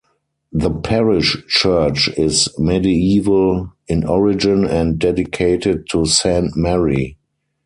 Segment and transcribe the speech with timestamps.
[0.51, 7.19] The parish church is medieval in origin and dedicated to Saint Mary.